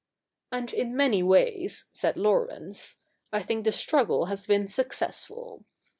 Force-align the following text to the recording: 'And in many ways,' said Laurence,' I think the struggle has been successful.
'And 0.51 0.73
in 0.73 0.95
many 0.97 1.21
ways,' 1.21 1.85
said 1.91 2.17
Laurence,' 2.17 2.97
I 3.31 3.43
think 3.43 3.65
the 3.65 3.71
struggle 3.71 4.25
has 4.25 4.47
been 4.47 4.67
successful. 4.67 5.63